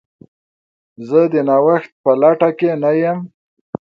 زه 1.07 1.19
د 1.33 1.35
نوښت 1.47 1.91
په 2.03 2.11
لټه 2.21 2.49
کې 2.57 2.71
نه 2.83 2.91
یم. 3.01 3.19